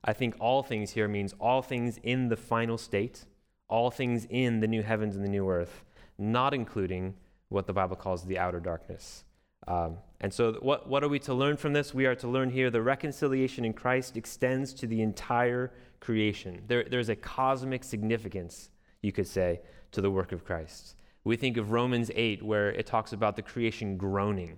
[0.04, 3.26] I think all things here means all things in the final state,
[3.68, 5.84] all things in the new heavens and the new earth,
[6.18, 7.14] not including
[7.50, 9.26] what the Bible calls the outer darkness.
[9.68, 11.94] Um, and so, what, what are we to learn from this?
[11.94, 16.64] We are to learn here the reconciliation in Christ extends to the entire creation.
[16.68, 20.96] There, there's a cosmic significance, you could say, to the work of Christ.
[21.24, 24.58] We think of Romans 8, where it talks about the creation groaning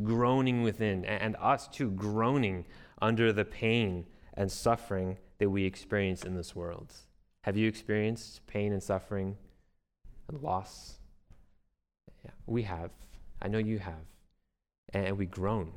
[0.00, 2.64] groaning within, and us too, groaning
[3.00, 6.92] under the pain and suffering that we experience in this world.
[7.42, 9.36] Have you experienced pain and suffering
[10.28, 10.98] and loss?
[12.24, 12.90] Yeah, we have.
[13.40, 14.06] I know you have.
[14.94, 15.72] And we groan.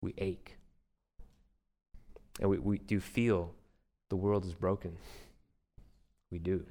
[0.00, 0.56] We ache.
[2.40, 3.54] And we, we do feel
[4.08, 4.96] the world is broken.
[6.30, 6.64] We do.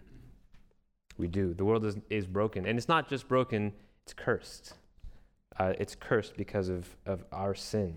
[1.17, 1.53] We do.
[1.53, 2.65] The world is, is broken.
[2.65, 4.73] And it's not just broken, it's cursed
[5.59, 7.95] uh, it's cursed because of, of our sin.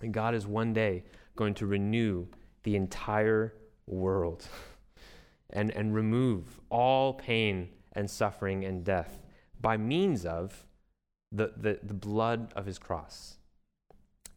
[0.00, 1.04] And God is one day
[1.36, 2.26] going to renew
[2.62, 3.54] the entire
[3.86, 4.46] world
[5.50, 9.18] and, and remove all pain and suffering and death
[9.60, 10.64] by means of
[11.30, 13.36] the, the, the blood of his cross.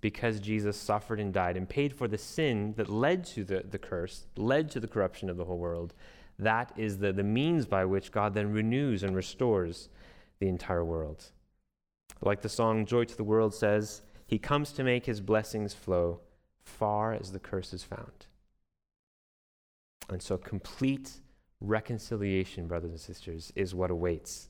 [0.01, 3.79] Because Jesus suffered and died and paid for the sin that led to the, the
[3.79, 5.93] curse, led to the corruption of the whole world,
[6.37, 9.89] that is the, the means by which God then renews and restores
[10.39, 11.31] the entire world.
[12.21, 16.21] Like the song Joy to the World says, He comes to make his blessings flow
[16.61, 18.27] far as the curse is found.
[20.09, 21.19] And so, complete
[21.61, 24.49] reconciliation, brothers and sisters, is what awaits.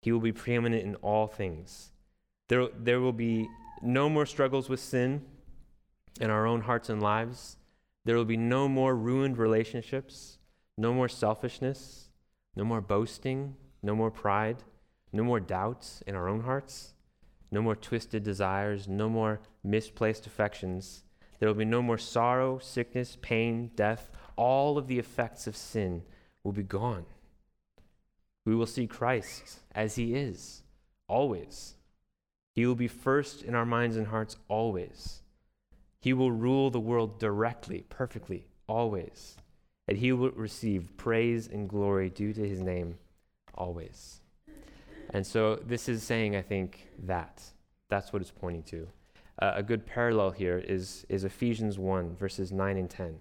[0.00, 1.92] He will be preeminent in all things.
[2.48, 3.48] There, there will be
[3.82, 5.22] no more struggles with sin
[6.20, 7.56] in our own hearts and lives.
[8.04, 10.38] There will be no more ruined relationships,
[10.76, 12.08] no more selfishness,
[12.56, 14.64] no more boasting, no more pride,
[15.12, 16.94] no more doubts in our own hearts,
[17.50, 21.04] no more twisted desires, no more misplaced affections.
[21.38, 24.10] There will be no more sorrow, sickness, pain, death.
[24.36, 26.02] All of the effects of sin
[26.42, 27.04] will be gone.
[28.46, 30.62] We will see Christ as he is,
[31.08, 31.74] always.
[32.54, 35.22] He will be first in our minds and hearts, always.
[36.00, 39.36] He will rule the world directly, perfectly, always.
[39.86, 42.98] And he will receive praise and glory due to his name,
[43.54, 44.21] always.
[45.12, 47.42] And so this is saying, I think, that.
[47.88, 48.88] That's what it's pointing to.
[49.40, 53.18] Uh, a good parallel here is, is Ephesians 1, verses 9 and 10,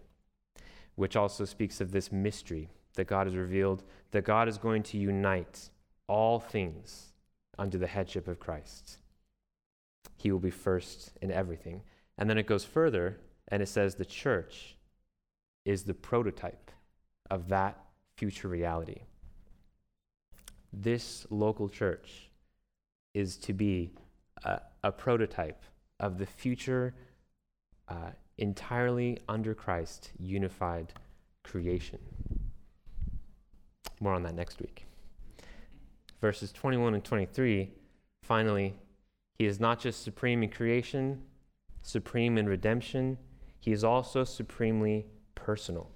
[0.95, 4.97] which also speaks of this mystery that God has revealed, that God is going to
[4.97, 5.69] unite
[6.07, 7.13] all things
[7.57, 8.97] under the headship of Christ.
[10.17, 11.81] He will be first in everything.
[12.17, 13.17] And then it goes further
[13.47, 14.77] and it says the church
[15.65, 16.71] is the prototype
[17.29, 17.77] of that
[18.17, 19.01] future reality.
[20.73, 22.29] This local church
[23.13, 23.91] is to be
[24.43, 25.63] a, a prototype
[25.99, 26.93] of the future
[27.87, 30.93] uh, entirely under Christ unified
[31.43, 31.99] creation.
[33.99, 34.85] More on that next week.
[36.21, 37.71] Verses 21 and 23,
[38.23, 38.75] finally,
[39.37, 41.21] he is not just supreme in creation,
[41.81, 43.17] supreme in redemption,
[43.59, 45.05] he is also supremely
[45.35, 45.89] personal.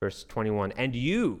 [0.00, 1.40] Verse 21 And you,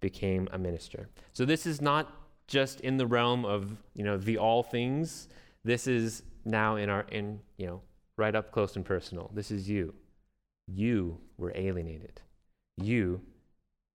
[0.00, 1.08] became a minister.
[1.32, 2.12] So this is not
[2.46, 5.28] just in the realm of, you know, the all things.
[5.64, 7.82] This is now in our in, you know,
[8.16, 9.30] right up close and personal.
[9.34, 9.94] This is you.
[10.66, 12.20] You were alienated.
[12.76, 13.20] You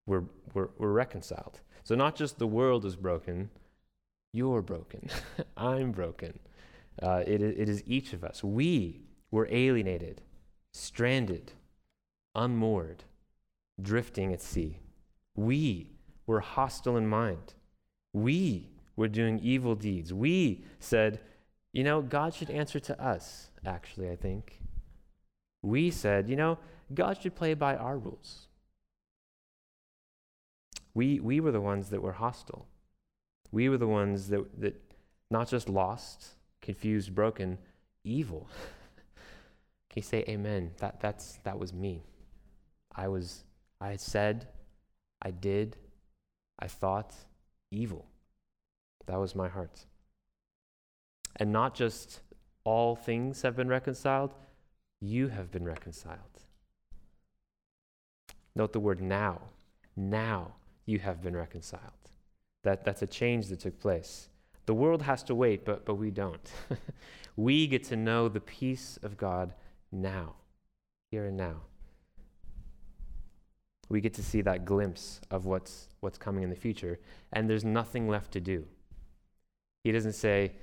[0.07, 1.59] were, were, were reconciled.
[1.83, 3.49] So not just the world is broken,
[4.33, 5.09] you're broken.
[5.57, 6.39] I'm broken.
[7.01, 8.43] Uh, it, it is each of us.
[8.43, 10.21] We were alienated,
[10.73, 11.53] stranded,
[12.35, 13.03] unmoored,
[13.81, 14.79] drifting at sea.
[15.35, 15.87] We
[16.27, 17.53] were hostile in mind.
[18.13, 20.13] We were doing evil deeds.
[20.13, 21.19] We said,
[21.73, 24.59] you know, God should answer to us, actually, I think.
[25.61, 26.57] We said, you know,
[26.93, 28.47] God should play by our rules.
[30.93, 32.67] We, we were the ones that were hostile.
[33.51, 34.81] We were the ones that, that
[35.29, 37.57] not just lost, confused, broken,
[38.03, 38.49] evil.
[39.89, 40.71] Can you say amen?
[40.79, 42.03] That, that's, that was me.
[42.95, 43.43] I was,
[43.79, 44.47] I said,
[45.21, 45.77] I did,
[46.59, 47.13] I thought
[47.71, 48.05] evil.
[49.05, 49.85] That was my heart.
[51.35, 52.21] And not just
[52.63, 54.33] all things have been reconciled,
[54.99, 56.19] you have been reconciled.
[58.55, 59.41] Note the word now.
[59.95, 60.53] Now
[60.85, 61.81] you have been reconciled.
[62.63, 64.29] That, that's a change that took place.
[64.65, 66.51] The world has to wait, but, but we don't.
[67.35, 69.53] we get to know the peace of God
[69.91, 70.35] now,
[71.09, 71.61] here and now.
[73.91, 76.97] We get to see that glimpse of what's, what's coming in the future,
[77.33, 78.65] and there's nothing left to do.
[79.83, 80.53] He doesn't say,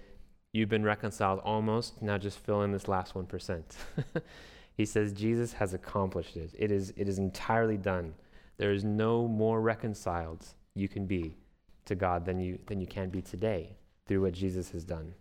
[0.55, 3.63] You've been reconciled almost, now just fill in this last 1%.
[4.75, 6.55] he says, Jesus has accomplished it.
[6.59, 8.15] It is, it is entirely done.
[8.57, 11.37] There is no more reconciled you can be
[11.85, 13.77] to God than you, than you can be today
[14.07, 15.13] through what Jesus has done.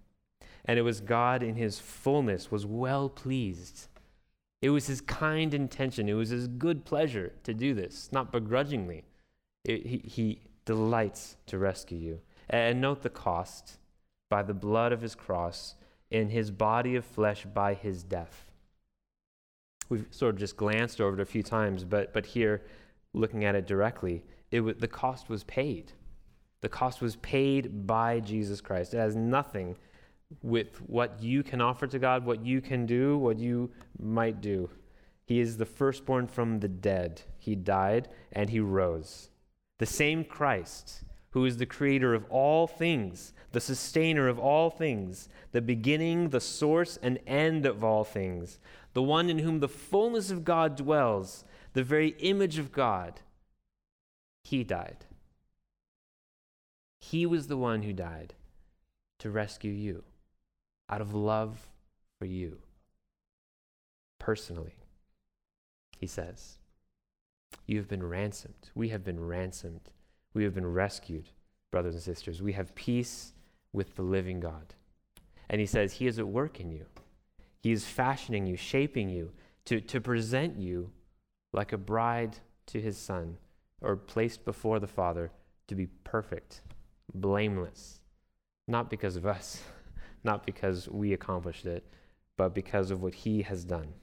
[0.64, 3.88] And it was God in his fullness was well pleased.
[4.62, 6.10] It was his kind intention.
[6.10, 9.05] It was his good pleasure to do this, not begrudgingly.
[9.64, 12.20] It, he, he delights to rescue you.
[12.49, 13.78] And note the cost
[14.30, 15.76] by the blood of his cross
[16.10, 18.45] in his body of flesh by his death.
[19.89, 22.64] We've sort of just glanced over it a few times, but, but here,
[23.14, 25.93] looking at it directly, it the cost was paid.
[26.62, 28.93] The cost was paid by Jesus Christ.
[28.93, 29.78] It has nothing
[30.42, 34.70] with what you can offer to God, what you can do, what you might do.
[35.26, 37.22] He is the firstborn from the dead.
[37.38, 39.30] He died and he rose.
[39.78, 45.30] The same Christ who is the creator of all things, the sustainer of all things,
[45.52, 48.60] the beginning, the source, and end of all things,
[48.94, 53.22] the one in whom the fullness of God dwells, the very image of God,
[54.44, 55.06] he died.
[57.00, 58.34] He was the one who died
[59.20, 60.04] to rescue you
[60.90, 61.68] out of love
[62.20, 62.58] for you
[64.20, 64.76] personally.
[65.98, 66.58] He says,
[67.66, 68.70] You have been ransomed.
[68.76, 69.90] We have been ransomed.
[70.34, 71.30] We have been rescued,
[71.72, 72.42] brothers and sisters.
[72.42, 73.34] We have peace
[73.74, 74.76] with the living God.
[75.50, 76.86] And he says, He is at work in you.
[77.62, 79.32] He is fashioning you, shaping you
[79.66, 80.92] to, to present you
[81.54, 83.38] like a bride to his son,
[83.82, 85.32] or placed before the Father
[85.68, 86.62] to be perfect,
[87.14, 88.00] blameless,
[88.68, 89.62] not because of us,
[90.28, 91.84] not because we accomplished it,
[92.38, 93.94] but because of what he has done,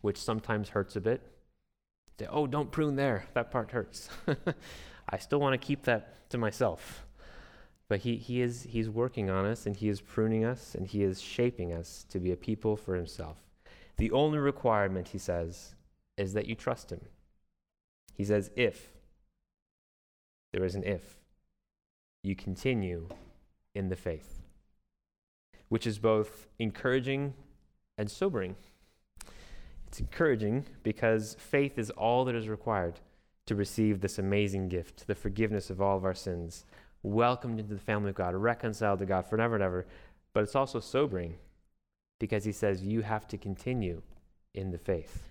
[0.00, 1.22] which sometimes hurts a bit.
[2.18, 3.26] Say, oh, don't prune there.
[3.34, 4.08] That part hurts.
[5.08, 7.06] I still want to keep that to myself.
[7.88, 11.02] But he, he is he's working on us and he is pruning us and he
[11.02, 13.38] is shaping us to be a people for himself.
[13.98, 15.74] The only requirement, he says,
[16.16, 17.00] is that you trust him.
[18.14, 18.92] He says, if,
[20.52, 21.18] there is an if,
[22.22, 23.08] you continue
[23.74, 24.41] in the faith,
[25.72, 27.32] which is both encouraging
[27.96, 28.54] and sobering.
[29.86, 33.00] It's encouraging because faith is all that is required
[33.46, 36.66] to receive this amazing gift, the forgiveness of all of our sins,
[37.02, 39.86] welcomed into the family of God, reconciled to God forever and ever.
[40.34, 41.36] But it's also sobering
[42.20, 44.02] because he says you have to continue
[44.52, 45.22] in the faith.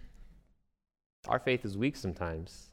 [1.28, 2.72] Our faith is weak sometimes,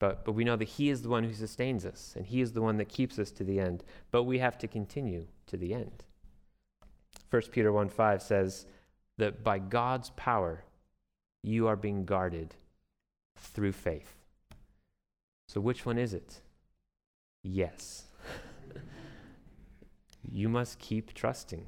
[0.00, 2.54] but, but we know that He is the one who sustains us, and He is
[2.54, 3.84] the one that keeps us to the end.
[4.10, 6.02] But we have to continue to the end.
[7.30, 8.66] 1 Peter 1 5 says
[9.18, 10.64] that by God's power,
[11.42, 12.54] you are being guarded
[13.36, 14.14] through faith.
[15.48, 16.40] So, which one is it?
[17.42, 18.04] Yes.
[20.30, 21.66] you must keep trusting.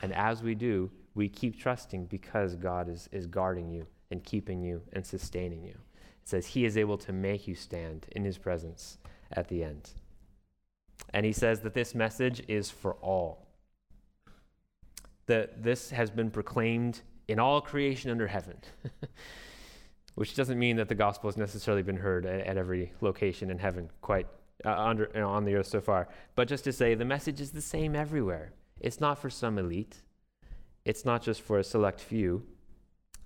[0.00, 4.62] And as we do, we keep trusting because God is, is guarding you and keeping
[4.62, 5.74] you and sustaining you.
[6.22, 8.98] It says, He is able to make you stand in His presence
[9.32, 9.90] at the end.
[11.12, 13.49] And He says that this message is for all.
[15.30, 18.56] That this has been proclaimed in all creation under heaven.
[20.16, 23.58] Which doesn't mean that the gospel has necessarily been heard at, at every location in
[23.58, 24.26] heaven, quite
[24.64, 26.08] uh, under, you know, on the earth so far.
[26.34, 28.54] But just to say, the message is the same everywhere.
[28.80, 30.02] It's not for some elite,
[30.84, 32.44] it's not just for a select few.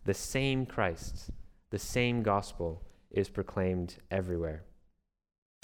[0.05, 1.31] The same Christ,
[1.71, 4.65] the same gospel is proclaimed everywhere.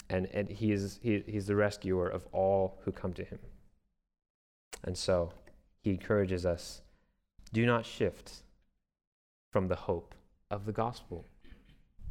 [0.09, 3.37] And, and he is, he, he's the rescuer of all who come to him.
[4.83, 5.33] And so
[5.81, 6.81] he encourages us
[7.53, 8.43] do not shift
[9.51, 10.15] from the hope
[10.49, 11.25] of the gospel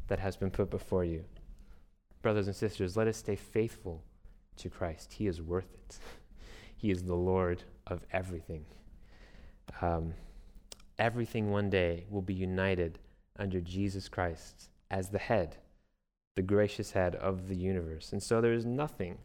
[0.07, 1.25] that has been put before you.
[2.21, 4.03] Brothers and sisters, let us stay faithful
[4.57, 5.13] to Christ.
[5.13, 5.99] He is worth it.
[6.75, 8.65] He is the Lord of everything.
[9.81, 10.15] Um,
[10.97, 12.97] everything one day will be united
[13.37, 15.57] under Jesus Christ as the head,
[16.35, 18.11] the gracious head of the universe.
[18.11, 19.19] And so there is nothing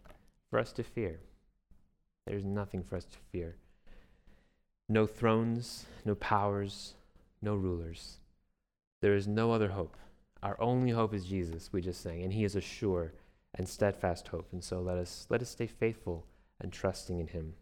[0.51, 1.21] for us to fear.
[2.27, 3.57] There's nothing for us to fear.
[4.89, 6.95] No thrones, no powers,
[7.43, 8.19] no rulers.
[9.03, 9.97] There is no other hope.
[10.43, 13.13] Our only hope is Jesus, we just sang, and he is a sure
[13.55, 14.49] and steadfast hope.
[14.53, 16.27] And so let us let us stay faithful
[16.61, 17.55] and trusting in him.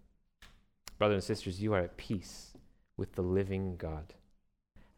[0.99, 2.53] Brothers and sisters, you are at peace
[2.97, 4.14] with the living God.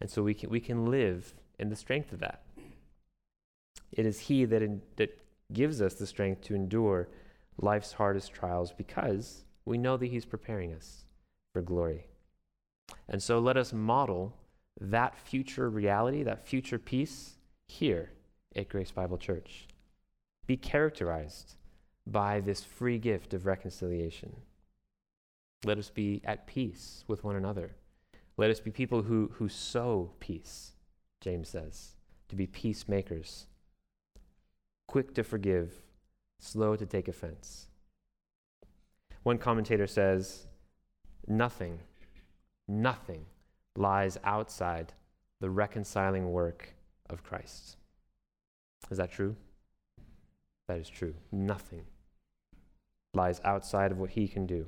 [0.01, 2.43] And so we can, we can live in the strength of that.
[3.93, 5.19] It is He that, in, that
[5.53, 7.09] gives us the strength to endure
[7.59, 11.05] life's hardest trials because we know that He's preparing us
[11.53, 12.07] for glory.
[13.09, 14.35] And so let us model
[14.81, 18.11] that future reality, that future peace, here
[18.55, 19.67] at Grace Bible Church.
[20.47, 21.55] Be characterized
[22.07, 24.37] by this free gift of reconciliation.
[25.65, 27.75] Let us be at peace with one another.
[28.37, 30.73] Let us be people who, who sow peace,
[31.21, 31.97] James says,
[32.29, 33.47] to be peacemakers,
[34.87, 35.73] quick to forgive,
[36.39, 37.69] slow to take offense.
[39.23, 40.47] One commentator says,
[41.27, 41.81] Nothing,
[42.69, 43.27] nothing
[43.77, 44.93] lies outside
[45.41, 46.75] the reconciling work
[47.09, 47.77] of Christ.
[48.91, 49.37] Is that true?
[50.69, 51.15] That is true.
[51.31, 51.85] Nothing
[53.15, 54.67] lies outside of what he can do.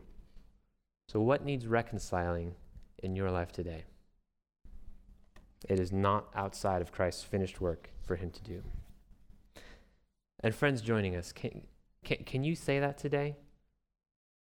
[1.08, 2.54] So, what needs reconciling
[3.02, 3.84] in your life today.
[5.68, 8.62] It is not outside of Christ's finished work for him to do.
[10.40, 11.62] And friends joining us, can,
[12.04, 13.36] can, can you say that today?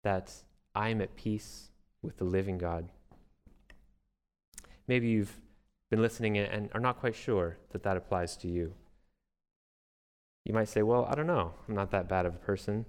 [0.04, 0.34] That
[0.76, 1.70] I am at peace
[2.02, 2.90] with the living God?
[4.88, 5.42] Maybe you've
[5.90, 8.74] been listening and are not quite sure that that applies to you.
[10.46, 11.54] You might say, Well, I don't know.
[11.68, 12.86] I'm not that bad of a person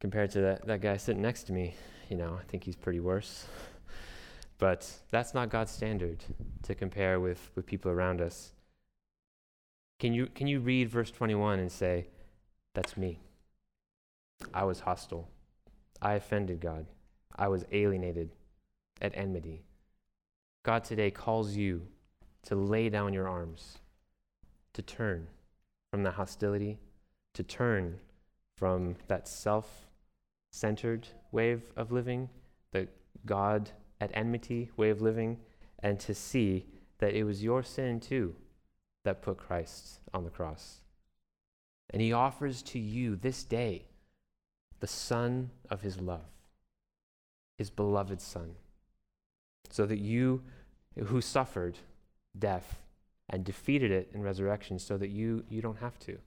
[0.00, 1.74] compared to that, that guy sitting next to me.
[2.08, 3.46] You know, I think he's pretty worse.
[4.58, 6.24] But that's not God's standard
[6.62, 8.52] to compare with, with people around us.
[9.98, 12.06] Can you, can you read verse 21 and say,
[12.72, 13.20] That's me?
[14.54, 15.28] I was hostile.
[16.00, 16.86] I offended God.
[17.36, 18.30] I was alienated
[19.02, 19.65] at enmity.
[20.66, 21.82] God today calls you
[22.42, 23.78] to lay down your arms,
[24.72, 25.28] to turn
[25.92, 26.80] from the hostility,
[27.34, 28.00] to turn
[28.58, 29.86] from that self
[30.50, 32.28] centered way of living,
[32.72, 32.88] the
[33.24, 35.38] God at enmity way of living,
[35.84, 36.66] and to see
[36.98, 38.34] that it was your sin too
[39.04, 40.80] that put Christ on the cross.
[41.90, 43.84] And he offers to you this day
[44.80, 46.26] the Son of his love,
[47.56, 48.56] his beloved Son,
[49.70, 50.42] so that you
[51.04, 51.78] who suffered
[52.38, 52.80] death
[53.28, 56.18] and defeated it in resurrection, so that you, you don't have to.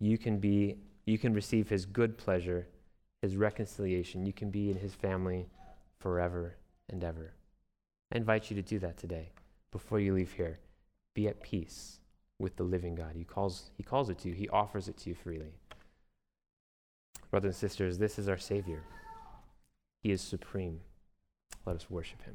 [0.00, 2.66] You can be you can receive his good pleasure,
[3.20, 4.24] his reconciliation.
[4.24, 5.46] You can be in his family
[5.98, 6.56] forever
[6.88, 7.34] and ever.
[8.12, 9.32] I invite you to do that today
[9.70, 10.58] before you leave here.
[11.14, 11.98] Be at peace
[12.38, 13.12] with the living God.
[13.14, 15.52] He calls, he calls it to you, He offers it to you freely.
[17.30, 18.82] Brothers and sisters, this is our Savior.
[20.02, 20.80] He is supreme.
[21.66, 22.34] Let us worship Him.